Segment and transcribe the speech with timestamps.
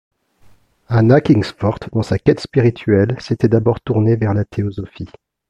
[0.87, 5.09] Anna Kingsford dans sa quête spirituelle s'était d'abord tournée vers la théosophie.